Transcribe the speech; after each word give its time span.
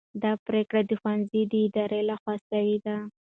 دا 0.23 0.31
پرېکړه 0.47 0.81
د 0.85 0.91
ښوونځي 0.99 1.41
د 1.51 1.53
ادارې 1.65 2.01
لخوا 2.09 2.35
سوې 2.47 2.77
ده. 2.85 2.95